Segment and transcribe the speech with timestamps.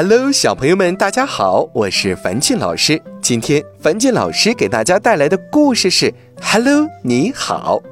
[0.00, 3.02] Hello，小朋友们，大家好，我是樊俊老师。
[3.20, 7.82] 今天樊俊老师给大家带来的故事是：Hello，你好。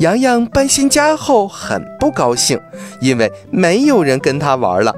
[0.00, 2.60] 洋洋搬新家后很不高兴，
[3.00, 4.92] 因为没有人跟他玩了。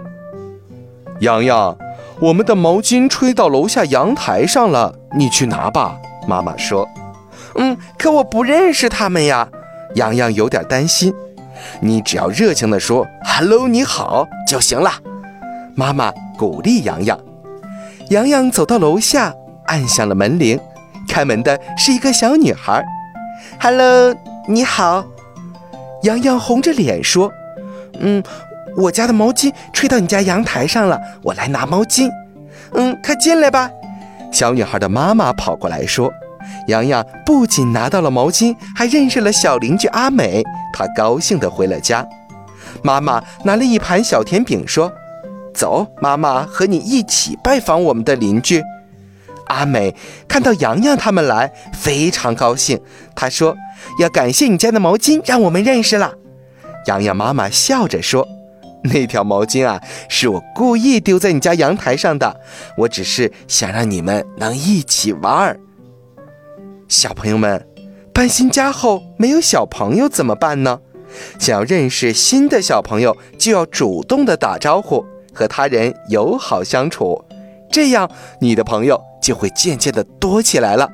[1.20, 1.76] 洋洋，
[2.18, 5.98] 我们的毛巾吹到楼下阳台上了，你去拿吧。
[6.26, 6.88] 妈妈说
[7.56, 9.46] ：“嗯，可我不认识他们呀。”
[9.96, 11.12] 洋洋有点担心。
[11.80, 14.90] 你只要热情地说 “Hello，你好”就行了。
[15.76, 17.18] 妈妈鼓励洋洋。
[18.10, 19.34] 洋洋走到楼下，
[19.66, 20.58] 按响了门铃。
[21.08, 22.84] 开门的是一个小女孩。
[23.60, 24.14] “Hello，
[24.48, 25.04] 你好。”
[26.02, 27.32] 洋洋红着脸说
[27.98, 28.22] ：“嗯，
[28.76, 32.10] 我家的毛巾吹到你家阳台上了，我来拿毛巾。
[32.72, 33.70] 嗯，快进来吧。”
[34.30, 36.12] 小女孩的妈妈跑过来说
[36.68, 42.06] ：“洋洋不仅拿到了毛巾，还认识了小邻居阿美。”她高兴地回了家。
[42.82, 44.92] 妈妈拿了一盘小甜饼说。
[45.54, 48.62] 走，妈妈和你一起拜访我们的邻居。
[49.46, 49.94] 阿美
[50.26, 52.80] 看到洋洋他们来，非常高兴。
[53.14, 53.56] 她说
[54.00, 56.14] ：“要感谢你家的毛巾，让我们认识了。”
[56.86, 58.26] 洋洋妈妈笑着说
[58.84, 62.40] ：“那条毛巾啊，是我故意丢在你家阳台上的。
[62.78, 65.60] 我只是想让你们能一起玩儿。”
[66.88, 67.66] 小朋友们，
[68.12, 70.80] 搬新家后没有小朋友怎么办呢？
[71.38, 75.04] 想要认识新的小朋友，就要主动的打招呼。
[75.34, 77.22] 和他人友好相处，
[77.70, 78.08] 这样
[78.40, 80.88] 你的朋友就会渐渐的多起来了。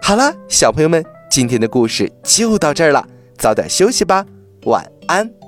[0.00, 4.24] 好了，小朋友们，今天的故事就到这儿了，早点休息吧，
[4.64, 5.41] 晚安。